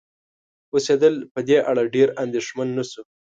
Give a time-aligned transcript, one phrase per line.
[0.73, 3.01] اوسیدل په دې اړه ډېر اندیښمن نشو